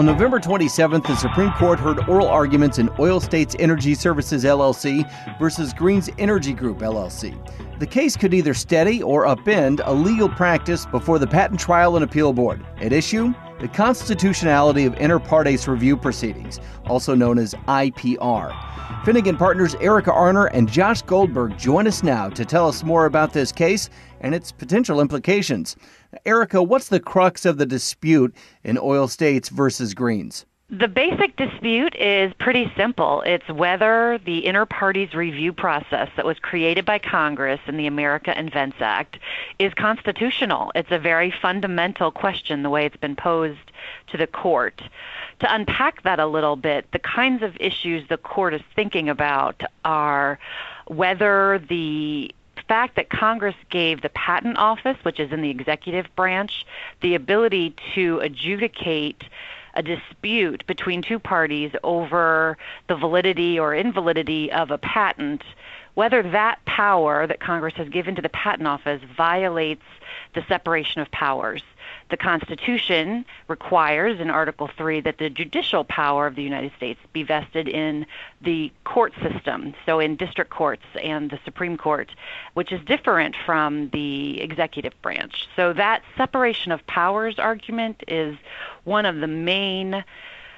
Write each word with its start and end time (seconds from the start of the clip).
On 0.00 0.06
November 0.06 0.40
27th, 0.40 1.06
the 1.06 1.14
Supreme 1.14 1.52
Court 1.52 1.78
heard 1.78 2.08
oral 2.08 2.26
arguments 2.26 2.78
in 2.78 2.88
Oil 2.98 3.20
States 3.20 3.54
Energy 3.58 3.94
Services 3.94 4.44
LLC 4.44 5.04
versus 5.38 5.74
Greene's 5.74 6.08
Energy 6.16 6.54
Group 6.54 6.78
LLC. 6.78 7.36
The 7.78 7.86
case 7.86 8.16
could 8.16 8.32
either 8.32 8.54
steady 8.54 9.02
or 9.02 9.26
upend 9.26 9.82
a 9.84 9.92
legal 9.92 10.30
practice 10.30 10.86
before 10.86 11.18
the 11.18 11.26
Patent 11.26 11.60
Trial 11.60 11.96
and 11.96 12.04
Appeal 12.06 12.32
Board. 12.32 12.64
At 12.80 12.94
issue, 12.94 13.34
the 13.60 13.68
constitutionality 13.68 14.86
of 14.86 14.94
inter 14.94 15.18
partes 15.18 15.68
review 15.68 15.98
proceedings, 15.98 16.60
also 16.86 17.14
known 17.14 17.38
as 17.38 17.52
IPR. 17.68 19.04
Finnegan 19.04 19.36
partners 19.36 19.74
Erika 19.82 20.10
Arner 20.10 20.48
and 20.54 20.66
Josh 20.66 21.02
Goldberg 21.02 21.58
join 21.58 21.86
us 21.86 22.02
now 22.02 22.30
to 22.30 22.46
tell 22.46 22.66
us 22.66 22.82
more 22.82 23.04
about 23.04 23.34
this 23.34 23.52
case 23.52 23.90
and 24.20 24.34
its 24.34 24.52
potential 24.52 25.00
implications. 25.00 25.76
Erika, 26.26 26.62
what's 26.62 26.88
the 26.88 27.00
crux 27.00 27.44
of 27.44 27.58
the 27.58 27.66
dispute 27.66 28.34
in 28.64 28.78
Oil 28.78 29.08
States 29.08 29.48
versus 29.48 29.94
Greene's? 29.94 30.44
The 30.72 30.86
basic 30.86 31.34
dispute 31.34 31.96
is 31.96 32.32
pretty 32.38 32.72
simple. 32.76 33.22
It's 33.26 33.48
whether 33.48 34.20
the 34.24 34.46
inter 34.46 34.66
partes 34.66 35.14
review 35.14 35.52
process 35.52 36.08
that 36.14 36.24
was 36.24 36.38
created 36.38 36.84
by 36.84 37.00
Congress 37.00 37.58
in 37.66 37.76
the 37.76 37.88
America 37.88 38.38
Invents 38.38 38.76
Act 38.78 39.18
is 39.58 39.74
constitutional. 39.74 40.70
It's 40.76 40.92
a 40.92 40.98
very 40.98 41.34
fundamental 41.42 42.12
question, 42.12 42.62
the 42.62 42.70
way 42.70 42.86
it's 42.86 42.96
been 42.96 43.16
posed 43.16 43.72
to 44.12 44.16
the 44.16 44.28
court. 44.28 44.80
To 45.40 45.52
unpack 45.52 46.04
that 46.04 46.20
a 46.20 46.26
little 46.26 46.54
bit, 46.54 46.92
the 46.92 47.00
kinds 47.00 47.42
of 47.42 47.56
issues 47.58 48.06
the 48.08 48.16
court 48.16 48.54
is 48.54 48.62
thinking 48.76 49.08
about 49.08 49.62
are 49.84 50.38
whether 50.86 51.60
the 51.68 52.32
fact 52.70 52.94
that 52.94 53.10
Congress 53.10 53.56
gave 53.68 54.00
the 54.00 54.08
Patent 54.10 54.56
Office, 54.56 54.96
which 55.02 55.18
is 55.18 55.32
in 55.32 55.42
the 55.42 55.50
executive 55.50 56.06
branch, 56.14 56.64
the 57.00 57.16
ability 57.16 57.74
to 57.96 58.20
adjudicate 58.20 59.24
a 59.74 59.82
dispute 59.82 60.64
between 60.68 61.02
two 61.02 61.18
parties 61.18 61.72
over 61.82 62.56
the 62.88 62.94
validity 62.94 63.58
or 63.58 63.74
invalidity 63.74 64.52
of 64.52 64.70
a 64.70 64.78
patent, 64.78 65.42
whether 65.94 66.22
that 66.22 66.64
power 66.64 67.26
that 67.26 67.40
Congress 67.40 67.74
has 67.74 67.88
given 67.88 68.14
to 68.14 68.22
the 68.22 68.28
Patent 68.28 68.68
Office 68.68 69.02
violates 69.16 69.82
the 70.36 70.44
separation 70.46 71.00
of 71.00 71.10
powers. 71.10 71.62
The 72.10 72.16
Constitution 72.16 73.24
requires 73.46 74.18
in 74.18 74.30
Article 74.30 74.68
3 74.76 75.00
that 75.02 75.18
the 75.18 75.30
judicial 75.30 75.84
power 75.84 76.26
of 76.26 76.34
the 76.34 76.42
United 76.42 76.72
States 76.76 76.98
be 77.12 77.22
vested 77.22 77.68
in 77.68 78.04
the 78.40 78.72
court 78.84 79.12
system, 79.22 79.74
so 79.86 80.00
in 80.00 80.16
district 80.16 80.50
courts 80.50 80.82
and 81.02 81.30
the 81.30 81.38
Supreme 81.44 81.76
Court, 81.76 82.10
which 82.54 82.72
is 82.72 82.84
different 82.84 83.36
from 83.46 83.90
the 83.90 84.40
executive 84.40 84.92
branch. 85.02 85.46
So 85.54 85.72
that 85.72 86.02
separation 86.16 86.72
of 86.72 86.84
powers 86.88 87.38
argument 87.38 88.02
is 88.08 88.36
one 88.82 89.06
of 89.06 89.20
the 89.20 89.28
main 89.28 90.04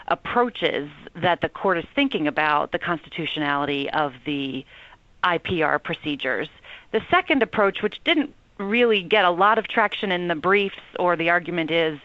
approaches 0.09 0.91
that 1.15 1.43
the 1.43 1.49
court 1.51 1.79
is 1.79 1.85
thinking 1.95 2.27
about 2.27 2.73
the 2.73 2.79
constitutionality 2.79 3.91
of 3.91 4.15
the 4.25 4.65
IPR 5.23 5.83
procedures. 5.83 6.49
The 6.93 7.03
second 7.11 7.43
approach, 7.43 7.83
which 7.83 8.03
didn't 8.05 8.35
really 8.63 9.03
get 9.03 9.25
a 9.25 9.31
lot 9.31 9.59
of 9.59 9.69
traction 9.69 10.13
in 10.13 10.29
the 10.29 10.35
briefs 10.35 10.77
or 10.99 11.17
the 11.17 11.31
argument 11.31 11.71
is 11.71 11.99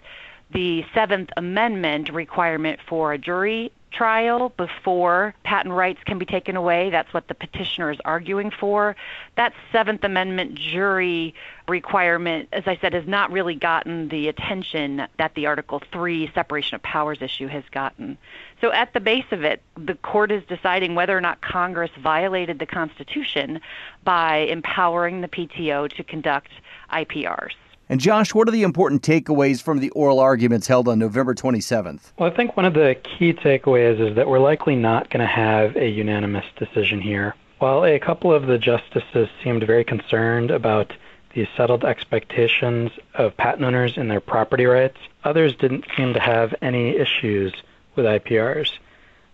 the 0.54 0.84
Seventh 0.94 1.30
Amendment 1.38 2.10
requirement 2.10 2.80
for 2.88 3.14
a 3.14 3.18
jury 3.18 3.72
trial 3.92 4.50
before 4.58 5.34
patent 5.44 5.74
rights 5.74 6.00
can 6.06 6.18
be 6.18 6.26
taken 6.26 6.56
away. 6.56 6.90
That's 6.90 7.14
what 7.14 7.28
the 7.28 7.34
petitioner 7.34 7.92
is 7.92 8.00
arguing 8.06 8.52
for. 8.52 8.96
That 9.36 9.54
Seventh 9.72 10.04
Amendment 10.04 10.56
jury 10.56 11.34
requirement, 11.68 12.50
as 12.52 12.64
I 12.68 12.78
said, 12.78 12.94
has 12.94 13.08
not 13.08 13.32
really 13.32 13.56
gotten 13.56 14.10
the 14.10 14.28
attention 14.28 15.08
that 15.18 15.36
the 15.36 15.46
Article 15.46 15.82
3 15.92 16.32
separation 16.34 16.76
of 16.76 16.84
powers 16.84 17.22
issue 17.22 17.48
has 17.48 17.64
gotten. 17.72 18.18
So, 18.62 18.72
at 18.72 18.94
the 18.94 19.00
base 19.00 19.32
of 19.32 19.44
it, 19.44 19.62
the 19.76 19.96
court 19.96 20.32
is 20.32 20.44
deciding 20.48 20.96
whether 20.96 21.18
or 21.18 21.22
not 21.22 21.42
Congress 21.42 21.92
violated 22.00 22.60
the 22.60 22.66
Constitution 22.66 23.60
by 24.04 24.38
empowering 24.38 25.22
the 25.22 25.28
PTO 25.28 25.90
to 25.96 26.04
conduct 26.04 26.52
IPRs. 26.92 27.54
And 27.90 28.02
Josh, 28.02 28.34
what 28.34 28.50
are 28.50 28.52
the 28.52 28.64
important 28.64 29.02
takeaways 29.02 29.62
from 29.62 29.80
the 29.80 29.90
oral 29.92 30.20
arguments 30.20 30.68
held 30.68 30.90
on 30.90 31.00
November 31.00 31.34
27th? 31.34 32.12
Well, 32.18 32.30
I 32.30 32.36
think 32.36 32.58
one 32.58 32.66
of 32.66 32.74
the 32.74 32.98
key 33.02 33.32
takeaways 33.32 34.00
is 34.00 34.16
that 34.16 34.28
we're 34.28 34.40
likely 34.40 34.76
not 34.76 35.10
going 35.10 35.22
to 35.22 35.32
have 35.32 35.78
a 35.78 35.88
unanimous 35.88 36.46
decision 36.58 37.00
here. 37.00 37.34
While 37.60 37.86
a 37.86 37.98
couple 37.98 38.34
of 38.34 38.48
the 38.48 38.58
justices 38.58 39.30
seemed 39.42 39.64
very 39.64 39.86
concerned 39.86 40.52
about 40.52 40.92
the 41.34 41.48
settled 41.56 41.86
expectations 41.86 42.92
of 43.14 43.38
patent 43.38 43.64
owners 43.64 43.98
and 43.98 44.12
their 44.12 44.20
property 44.20 44.66
rights, 44.66 44.98
others 45.24 45.56
didn't 45.56 45.86
seem 45.96 46.14
to 46.14 46.20
have 46.20 46.54
any 46.62 46.90
issues 46.98 47.54
with 47.96 48.06
IPRs. 48.06 48.72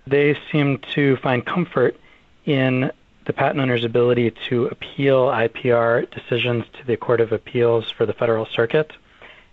They 0.05 0.37
seemed 0.51 0.85
to 0.93 1.17
find 1.17 1.45
comfort 1.45 1.97
in 2.45 2.91
the 3.25 3.33
patent 3.33 3.59
owner's 3.59 3.85
ability 3.85 4.31
to 4.49 4.65
appeal 4.65 5.27
IPR 5.27 6.09
decisions 6.11 6.65
to 6.73 6.85
the 6.85 6.97
Court 6.97 7.21
of 7.21 7.31
Appeals 7.31 7.89
for 7.89 8.05
the 8.05 8.13
Federal 8.13 8.45
Circuit 8.45 8.91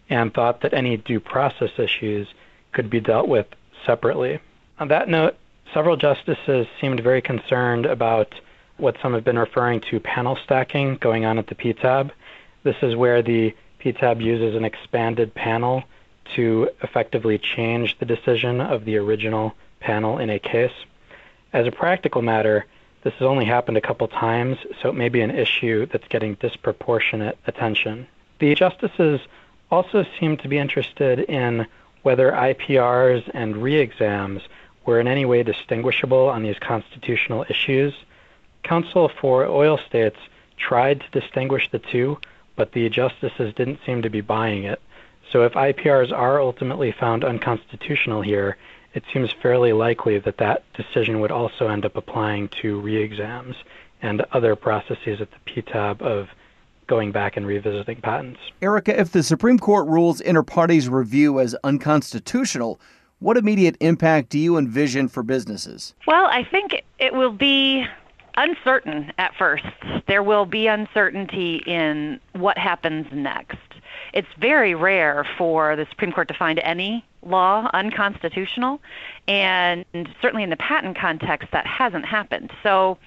and 0.08 0.34
thought 0.34 0.62
that 0.62 0.75
any 0.75 0.97
due 0.97 1.20
process 1.20 1.70
issues 1.78 2.26
could 2.72 2.91
be 2.91 3.00
dealt 3.00 3.28
with 3.28 3.47
separately. 3.86 4.41
On 4.78 4.88
that 4.88 5.08
note, 5.08 5.36
several 5.72 5.97
justices 5.97 6.66
seemed 6.81 7.00
very 7.00 7.22
concerned 7.22 7.86
about 7.86 8.34
what 8.76 8.97
some 9.00 9.14
have 9.14 9.25
been 9.25 9.38
referring 9.38 9.81
to 9.82 10.00
panel 10.00 10.37
stacking 10.37 10.97
going 10.97 11.25
on 11.25 11.38
at 11.38 11.47
the 11.47 11.54
PTAB. 11.54 12.10
This 12.62 12.76
is 12.82 12.97
where 12.97 13.22
the 13.22 13.54
PTAB 13.81 14.20
uses 14.22 14.56
an 14.56 14.64
expanded 14.64 15.34
panel 15.34 15.84
to 16.34 16.70
effectively 16.82 17.38
change 17.38 17.98
the 17.98 18.04
decision 18.04 18.60
of 18.60 18.84
the 18.84 18.97
original 18.97 19.54
panel 19.81 20.19
in 20.19 20.31
a 20.31 20.38
case. 20.38 20.72
As 21.52 21.66
a 21.66 21.72
practical 21.72 22.22
matter, 22.22 22.66
this 23.03 23.15
has 23.15 23.22
only 23.22 23.47
happened 23.47 23.77
a 23.77 23.81
couple 23.81 24.09
times, 24.09 24.59
so 24.81 24.91
it 24.91 24.94
may 24.94 25.09
be 25.09 25.22
an 25.22 25.31
issue 25.31 25.87
that's 25.87 26.09
getting 26.09 26.34
disproportionate 26.34 27.38
attention. 27.47 28.06
The 28.38 28.55
justices 28.55 29.21
also 29.71 30.05
seem 30.19 30.37
to 30.38 30.49
be 30.49 30.59
interested 30.59 31.21
in 31.21 31.66
whether 32.03 32.33
IPRs 32.33 33.31
and 33.33 33.56
re-exams 33.56 34.43
were 34.84 35.00
in 35.00 35.06
any 35.06 35.25
way 35.25 35.43
distinguishable 35.43 36.28
on 36.28 36.43
these 36.43 36.59
constitutional 36.59 37.44
issues. 37.49 37.94
Counsel 38.62 39.09
for 39.09 39.47
oil 39.47 39.78
states 39.78 40.19
tried 40.56 41.00
to 41.00 41.21
distinguish 41.21 41.71
the 41.71 41.78
two, 41.78 42.19
but 42.56 42.72
the 42.72 42.88
justices 42.88 43.55
didn't 43.55 43.81
seem 43.87 44.03
to 44.03 44.11
be 44.11 44.21
buying 44.21 44.65
it. 44.65 44.81
So 45.31 45.44
if 45.44 45.53
IPRs 45.53 46.12
are 46.12 46.41
ultimately 46.41 46.93
found 46.93 47.25
unconstitutional 47.25 48.21
here, 48.21 48.56
it 48.94 49.04
seems 49.12 49.30
fairly 49.42 49.72
likely 49.72 50.18
that 50.18 50.38
that 50.38 50.64
decision 50.74 51.20
would 51.20 51.30
also 51.30 51.68
end 51.68 51.84
up 51.84 51.96
applying 51.96 52.48
to 52.62 52.80
re-exams 52.80 53.56
and 54.02 54.22
other 54.32 54.56
processes 54.56 55.20
at 55.20 55.28
the 55.30 55.62
PTAB 55.62 56.00
of 56.00 56.28
going 56.86 57.12
back 57.12 57.36
and 57.36 57.46
revisiting 57.46 58.00
patents. 58.00 58.40
Erika, 58.62 58.98
if 58.98 59.12
the 59.12 59.22
Supreme 59.22 59.58
Court 59.58 59.86
rules 59.86 60.20
inter 60.20 60.42
partes 60.42 60.88
review 60.88 61.38
as 61.38 61.54
unconstitutional, 61.62 62.80
what 63.20 63.36
immediate 63.36 63.76
impact 63.80 64.30
do 64.30 64.38
you 64.38 64.56
envision 64.56 65.06
for 65.06 65.22
businesses? 65.22 65.94
Well, 66.06 66.26
I 66.26 66.42
think 66.42 66.82
it 66.98 67.14
will 67.14 67.32
be 67.32 67.86
uncertain 68.36 69.12
at 69.18 69.34
first. 69.36 69.66
There 70.08 70.22
will 70.22 70.46
be 70.46 70.66
uncertainty 70.66 71.62
in 71.66 72.18
what 72.32 72.58
happens 72.58 73.06
next. 73.12 73.58
It's 74.12 74.28
very 74.38 74.75
rare 74.75 75.26
for 75.38 75.76
the 75.76 75.87
Supreme 75.91 76.12
Court 76.12 76.28
to 76.28 76.34
find 76.34 76.59
any 76.60 77.04
law 77.22 77.71
unconstitutional, 77.72 78.81
and 79.28 79.84
certainly 80.21 80.43
in 80.43 80.50
the 80.50 80.56
patent 80.56 80.98
context, 80.98 81.48
that 81.53 81.66
hasn't 81.66 82.06
happened. 82.06 82.50
So 82.62 82.99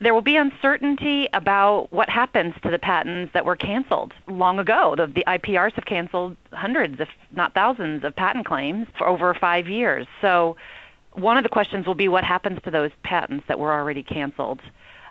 there 0.00 0.14
will 0.14 0.22
be 0.22 0.36
uncertainty 0.36 1.28
about 1.34 1.92
what 1.92 2.08
happens 2.08 2.54
to 2.62 2.70
the 2.70 2.78
patents 2.78 3.32
that 3.34 3.44
were 3.44 3.56
canceled 3.56 4.14
long 4.26 4.58
ago. 4.58 4.94
The, 4.96 5.06
the, 5.06 5.24
IPRs 5.26 5.74
have 5.74 5.84
canceled 5.84 6.36
hundreds, 6.52 6.98
if 7.00 7.08
not 7.32 7.52
thousands, 7.52 8.02
of 8.02 8.16
patent 8.16 8.46
claims 8.46 8.86
for 8.96 9.06
over 9.06 9.34
five 9.34 9.68
years. 9.68 10.06
So 10.22 10.56
one 11.12 11.36
of 11.36 11.42
the 11.42 11.50
questions 11.50 11.86
will 11.86 11.94
be 11.94 12.08
what 12.08 12.24
happens 12.24 12.60
to 12.64 12.70
those 12.70 12.90
patents 13.04 13.44
that 13.48 13.58
were 13.58 13.72
already 13.72 14.02
canceled. 14.02 14.60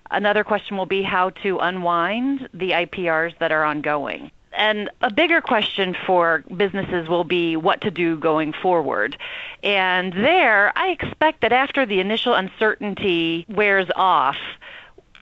Another 0.10 0.44
question 0.44 0.76
will 0.76 0.88
be 0.88 1.04
how 1.04 1.30
to 1.44 1.60
unwind 1.60 2.50
the 2.52 2.72
IPRs 2.72 3.38
that 3.38 3.52
are 3.52 3.64
ongoing. 3.64 4.32
And 4.60 4.90
a 5.00 5.10
bigger 5.10 5.40
question 5.40 5.96
for 6.06 6.44
businesses 6.56 7.08
will 7.08 7.24
be 7.24 7.56
what 7.56 7.80
to 7.82 7.90
do 7.90 8.18
going 8.18 8.52
forward. 8.52 9.18
And 9.64 10.12
there, 10.12 10.78
I 10.78 10.90
expect 10.90 11.40
that 11.42 11.54
after 11.54 11.86
the 11.86 12.02
initial 12.02 12.34
uncertainty 12.34 13.46
wears 13.48 13.88
off, 13.96 14.36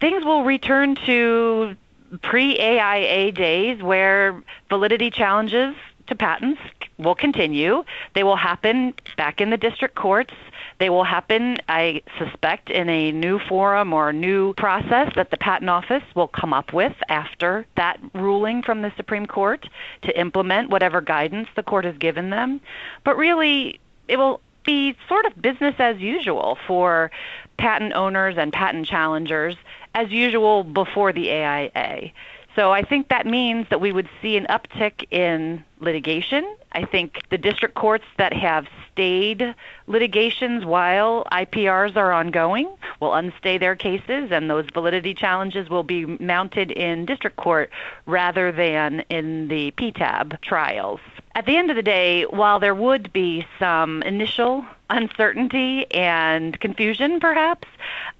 things 0.01 0.25
will 0.25 0.43
return 0.43 0.95
to 1.05 1.75
pre 2.23 2.59
AIA 2.59 3.31
days 3.31 3.83
where 3.83 4.41
validity 4.69 5.11
challenges 5.11 5.75
to 6.07 6.15
patents 6.15 6.59
will 6.97 7.15
continue. 7.15 7.83
They 8.15 8.23
will 8.23 8.37
happen 8.37 8.95
back 9.17 9.39
in 9.39 9.51
the 9.51 9.57
district 9.57 9.93
courts. 9.93 10.33
They 10.79 10.89
will 10.89 11.03
happen, 11.03 11.57
I 11.67 12.03
suspect, 12.19 12.69
in 12.69 12.87
a 12.87 13.11
new 13.11 13.39
forum 13.39 13.93
or 13.93 14.09
a 14.09 14.13
new 14.13 14.53
process 14.53 15.11
that 15.15 15.31
the 15.31 15.37
Patent 15.37 15.69
Office 15.69 16.03
will 16.15 16.27
come 16.27 16.53
up 16.53 16.71
with 16.71 16.93
after 17.09 17.65
that 17.75 17.99
ruling 18.13 18.61
from 18.61 18.83
the 18.83 18.91
Supreme 18.95 19.25
Court 19.25 19.67
to 20.03 20.19
implement 20.19 20.69
whatever 20.69 21.01
guidance 21.01 21.47
the 21.55 21.63
court 21.63 21.85
has 21.85 21.97
given 21.97 22.29
them. 22.29 22.61
But 23.03 23.17
really, 23.17 23.79
it 24.07 24.17
will 24.17 24.39
be 24.63 24.95
sort 25.07 25.25
of 25.25 25.41
business 25.41 25.75
as 25.79 25.97
usual 25.97 26.57
for 26.67 27.09
patent 27.57 27.93
owners 27.93 28.35
and 28.37 28.53
patent 28.53 28.85
challengers 28.85 29.55
as 29.95 30.11
usual 30.11 30.63
before 30.63 31.11
the 31.11 31.31
AIA. 31.31 32.11
So 32.57 32.71
I 32.71 32.81
think 32.81 33.09
that 33.09 33.27
means 33.27 33.67
that 33.69 33.79
we 33.79 33.91
would 33.91 34.09
see 34.19 34.35
an 34.35 34.47
uptick 34.49 35.05
in 35.11 35.63
litigation. 35.79 36.43
I 36.71 36.85
think 36.85 37.21
the 37.29 37.37
district 37.37 37.75
courts 37.75 38.05
that 38.17 38.33
have 38.33 38.65
stayed 38.91 39.53
litigations 39.85 40.65
while 40.65 41.27
IPRs 41.31 41.95
are 41.95 42.11
ongoing 42.11 42.75
will 42.99 43.11
unstay 43.11 43.59
their 43.59 43.75
cases, 43.75 44.31
and 44.31 44.49
those 44.49 44.65
validity 44.73 45.13
challenges 45.13 45.69
will 45.69 45.83
be 45.83 46.07
mounted 46.07 46.71
in 46.71 47.05
district 47.05 47.37
court 47.37 47.69
rather 48.07 48.51
than 48.51 49.01
in 49.11 49.49
the 49.49 49.69
PTAB 49.77 50.41
trials. 50.41 50.99
At 51.35 51.45
the 51.45 51.57
end 51.57 51.69
of 51.69 51.75
the 51.75 51.83
day, 51.83 52.23
while 52.23 52.59
there 52.59 52.73
would 52.73 53.13
be 53.13 53.45
some 53.59 54.01
initial 54.01 54.65
uncertainty 54.89 55.85
and 55.91 56.59
confusion, 56.59 57.19
perhaps, 57.19 57.67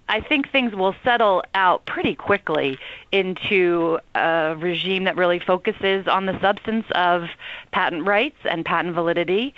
I 0.10 0.22
think 0.22 0.52
things 0.52 0.74
will 0.74 0.96
settle 1.04 1.44
out 1.54 1.86
pretty 1.86 2.16
quickly 2.16 2.78
into 3.12 4.00
a 4.16 4.56
regime 4.58 5.04
that 5.04 5.18
really 5.18 5.40
focuses 5.40 6.08
on 6.08 6.26
the 6.26 6.40
substance 6.40 6.86
of 6.92 7.30
patent 7.72 8.06
rights 8.06 8.38
and 8.46 8.66
patent 8.66 8.96
validity. 8.96 9.54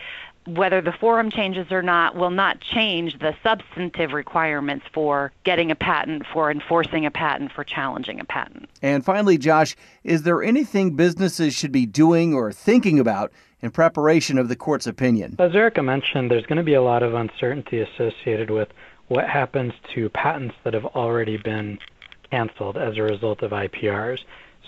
Whether 0.55 0.81
the 0.81 0.91
forum 0.91 1.29
changes 1.29 1.71
or 1.71 1.81
not 1.81 2.15
will 2.15 2.31
not 2.31 2.59
change 2.59 3.19
the 3.19 3.35
substantive 3.43 4.13
requirements 4.13 4.85
for 4.91 5.31
getting 5.43 5.69
a 5.69 5.75
patent, 5.75 6.25
for 6.33 6.49
enforcing 6.49 7.05
a 7.05 7.11
patent, 7.11 7.51
for 7.51 7.63
challenging 7.63 8.19
a 8.19 8.25
patent. 8.25 8.67
And 8.81 9.05
finally, 9.05 9.37
Josh, 9.37 9.75
is 10.03 10.23
there 10.23 10.41
anything 10.41 10.95
businesses 10.95 11.53
should 11.53 11.71
be 11.71 11.85
doing 11.85 12.33
or 12.33 12.51
thinking 12.51 12.99
about 12.99 13.31
in 13.61 13.69
preparation 13.69 14.37
of 14.37 14.47
the 14.49 14.55
court's 14.55 14.87
opinion? 14.87 15.35
As 15.37 15.55
Erika 15.55 15.83
mentioned, 15.83 16.31
there's 16.31 16.45
going 16.45 16.57
to 16.57 16.63
be 16.63 16.73
a 16.73 16.81
lot 16.81 17.03
of 17.03 17.13
uncertainty 17.13 17.79
associated 17.79 18.49
with 18.49 18.69
what 19.07 19.27
happens 19.27 19.73
to 19.93 20.09
patents 20.09 20.55
that 20.63 20.73
have 20.73 20.85
already 20.85 21.37
been 21.37 21.77
canceled 22.31 22.77
as 22.77 22.97
a 22.97 23.03
result 23.03 23.41
of 23.41 23.51
IPRs. 23.51 24.19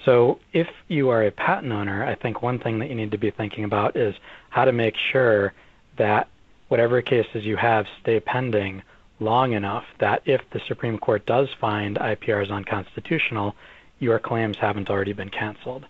So, 0.04 0.40
if 0.52 0.68
you 0.88 1.10
are 1.10 1.24
a 1.24 1.32
patent 1.32 1.72
owner, 1.72 2.04
I 2.04 2.16
think 2.16 2.42
one 2.42 2.58
thing 2.58 2.80
that 2.80 2.90
you 2.90 2.96
need 2.96 3.12
to 3.12 3.20
be 3.20 3.30
thinking 3.30 3.64
about 3.64 3.96
is 3.96 4.16
how 4.50 4.66
to 4.66 4.72
make 4.72 4.96
sure 4.98 5.54
that 5.98 6.28
whatever 6.68 7.02
cases 7.02 7.44
you 7.44 7.58
have 7.58 7.86
stay 8.02 8.20
pending 8.20 8.82
long 9.20 9.54
enough 9.54 9.86
that 10.00 10.22
if 10.26 10.42
the 10.52 10.62
Supreme 10.68 10.98
Court 10.98 11.26
does 11.26 11.50
find 11.60 11.98
IPRs 11.98 12.52
unconstitutional, 12.52 13.56
your 14.00 14.20
claims 14.20 14.58
haven't 14.58 14.90
already 14.90 15.14
been 15.14 15.30
canceled. 15.30 15.86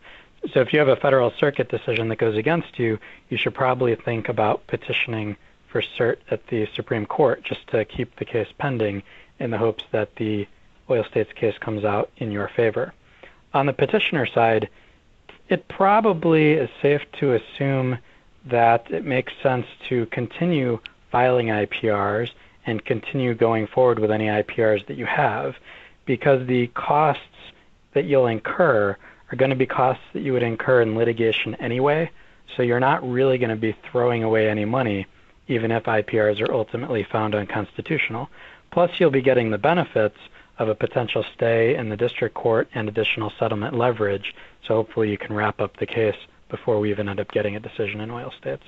So, 0.54 0.60
if 0.60 0.74
you 0.74 0.80
have 0.80 0.88
a 0.88 0.96
federal 0.96 1.32
circuit 1.40 1.70
decision 1.70 2.10
that 2.10 2.18
goes 2.18 2.36
against 2.36 2.80
you, 2.80 2.98
you 3.30 3.38
should 3.38 3.54
probably 3.54 3.96
think 3.96 4.28
about 4.28 4.66
petitioning 4.68 5.38
for 5.68 5.82
cert 5.82 6.18
at 6.30 6.46
the 6.48 6.68
Supreme 6.76 7.06
Court 7.06 7.44
just 7.44 7.66
to 7.68 7.86
keep 7.86 8.16
the 8.16 8.26
case 8.26 8.48
pending 8.58 9.04
in 9.40 9.52
the 9.52 9.58
hopes 9.58 9.84
that 9.92 10.16
the 10.16 10.48
oil 10.90 11.04
states 11.10 11.32
case 11.34 11.58
comes 11.60 11.86
out 11.86 12.10
in 12.18 12.32
your 12.32 12.50
favor. 12.50 12.94
On 13.54 13.66
the 13.66 13.74
petitioner 13.74 14.26
side, 14.26 14.68
it 15.48 15.68
probably 15.68 16.54
is 16.54 16.70
safe 16.82 17.02
to 17.20 17.34
assume 17.34 17.98
that 18.46 18.90
it 18.92 19.06
makes 19.06 19.34
sense 19.44 19.66
to 19.90 20.06
continue 20.08 20.80
filing 21.12 21.48
IPRs 21.48 22.30
and 22.66 22.84
continue 22.86 23.34
going 23.34 23.68
forward 23.68 24.00
with 24.00 24.12
any 24.12 24.26
IPRs 24.26 24.86
that 24.88 24.98
you 24.98 25.06
have 25.06 25.56
because 26.06 26.46
the 26.48 26.68
costs 26.68 27.24
that 27.94 28.06
you'll 28.06 28.28
incur 28.28 28.96
are 29.32 29.36
going 29.36 29.50
to 29.50 29.56
be 29.56 29.66
costs 29.66 30.04
that 30.14 30.22
you 30.22 30.34
would 30.34 30.44
incur 30.44 30.82
in 30.82 30.96
litigation 30.96 31.56
anyway. 31.56 32.10
So 32.56 32.64
you're 32.64 32.80
not 32.80 33.08
really 33.08 33.38
going 33.38 33.50
to 33.50 33.56
be 33.56 33.76
throwing 33.92 34.24
away 34.24 34.50
any 34.50 34.66
money 34.66 35.06
even 35.48 35.72
if 35.72 35.84
IPRs 35.84 36.40
are 36.42 36.54
ultimately 36.54 37.06
found 37.12 37.36
unconstitutional. 37.36 38.30
Plus, 38.72 38.90
you'll 39.00 39.12
be 39.12 39.22
getting 39.22 39.52
the 39.52 39.58
benefits 39.58 40.18
of 40.60 40.70
a 40.70 40.76
potential 40.76 41.26
stay 41.34 41.76
in 41.76 41.90
the 41.90 41.98
district 41.98 42.36
court 42.36 42.70
and 42.74 42.88
additional 42.88 43.32
settlement 43.38 43.76
leverage. 43.76 44.34
So 44.66 44.76
hopefully, 44.76 45.10
you 45.10 45.18
can 45.18 45.34
wrap 45.34 45.60
up 45.60 45.78
the 45.78 45.86
case 45.86 46.16
before 46.52 46.80
we 46.80 46.92
even 46.92 47.10
end 47.10 47.20
up 47.20 47.32
getting 47.32 47.56
a 47.56 47.60
decision 47.60 48.02
in 48.02 48.12
oil 48.12 48.32
states. 48.40 48.64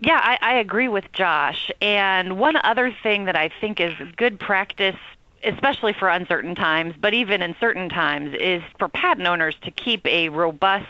Yeah, 0.00 0.20
I, 0.22 0.38
I 0.42 0.54
agree 0.54 0.88
with 0.88 1.10
Josh. 1.12 1.70
And 1.80 2.38
one 2.38 2.56
other 2.56 2.94
thing 3.02 3.26
that 3.26 3.36
I 3.36 3.50
think 3.60 3.80
is 3.80 3.94
good 4.16 4.38
practice 4.40 4.96
especially 5.46 5.92
for 5.92 6.08
uncertain 6.08 6.54
times, 6.54 6.94
but 7.00 7.14
even 7.14 7.40
in 7.40 7.54
certain 7.60 7.88
times, 7.88 8.34
is 8.38 8.62
for 8.78 8.88
patent 8.88 9.26
owners 9.26 9.54
to 9.62 9.70
keep 9.70 10.04
a 10.06 10.28
robust 10.28 10.86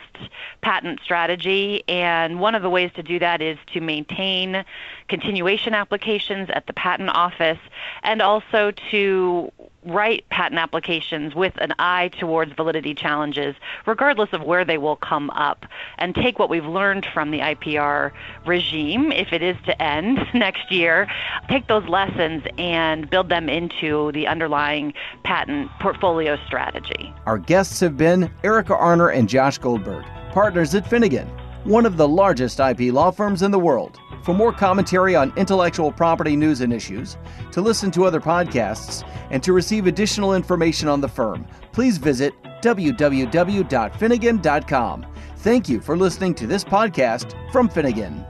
patent 0.62 1.00
strategy. 1.04 1.84
And 1.88 2.40
one 2.40 2.54
of 2.54 2.62
the 2.62 2.70
ways 2.70 2.90
to 2.94 3.02
do 3.02 3.18
that 3.18 3.42
is 3.42 3.58
to 3.74 3.80
maintain 3.80 4.64
continuation 5.08 5.74
applications 5.74 6.48
at 6.50 6.66
the 6.66 6.72
patent 6.72 7.10
office 7.10 7.58
and 8.02 8.22
also 8.22 8.72
to 8.90 9.52
write 9.86 10.28
patent 10.28 10.58
applications 10.58 11.34
with 11.34 11.54
an 11.58 11.72
eye 11.78 12.08
towards 12.18 12.52
validity 12.52 12.94
challenges, 12.94 13.54
regardless 13.86 14.32
of 14.32 14.42
where 14.42 14.64
they 14.64 14.78
will 14.78 14.96
come 14.96 15.30
up, 15.30 15.66
and 15.98 16.14
take 16.14 16.38
what 16.38 16.50
we've 16.50 16.66
learned 16.66 17.06
from 17.12 17.30
the 17.30 17.38
IPR 17.40 18.12
regime, 18.44 19.12
if 19.12 19.32
it 19.32 19.42
is 19.42 19.56
to 19.64 19.82
end 19.82 20.18
next 20.34 20.70
year, 20.70 21.08
take 21.48 21.66
those 21.68 21.86
lessons 21.88 22.42
and 22.58 23.08
build 23.08 23.28
them 23.28 23.48
into 23.48 24.12
the 24.12 24.26
underlying 24.26 24.92
patent 25.24 25.70
portfolio 25.80 26.36
strategy. 26.46 27.12
Our 27.26 27.38
guests 27.38 27.80
have 27.80 27.96
been 27.96 28.30
Erika 28.44 28.74
Arner 28.74 29.14
and 29.14 29.28
Josh 29.28 29.58
Goldberg, 29.58 30.04
partners 30.32 30.74
at 30.74 30.88
Finnegan, 30.88 31.30
one 31.66 31.84
of 31.84 31.96
the 31.96 32.06
largest 32.06 32.60
IP 32.60 32.92
law 32.92 33.10
firms 33.10 33.42
in 33.42 33.50
the 33.50 33.58
world. 33.58 33.98
For 34.22 34.32
more 34.32 34.52
commentary 34.52 35.16
on 35.16 35.32
intellectual 35.36 35.90
property 35.90 36.36
news 36.36 36.60
and 36.60 36.72
issues, 36.72 37.16
to 37.52 37.60
listen 37.60 37.90
to 37.92 38.04
other 38.04 38.20
podcasts, 38.20 39.02
and 39.30 39.42
to 39.42 39.52
receive 39.52 39.86
additional 39.86 40.34
information 40.34 40.88
on 40.88 41.00
the 41.00 41.08
firm, 41.08 41.46
please 41.72 41.96
visit 41.98 42.34
www.finnegan.com. 42.62 45.06
Thank 45.38 45.68
you 45.68 45.80
for 45.80 45.96
listening 45.96 46.34
to 46.34 46.46
this 46.46 46.62
podcast 46.64 47.52
from 47.52 47.68
Finnegan. 47.68 48.24